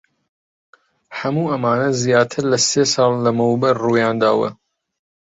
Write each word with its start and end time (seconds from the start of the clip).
هەموو 1.19 1.51
ئەمانە 1.51 1.89
زیاتر 2.01 2.43
لە 2.51 2.57
سێ 2.69 2.83
ساڵ 2.93 3.11
لەمەوبەر 3.25 3.75
ڕوویان 3.83 4.15
داوە. 4.23 4.49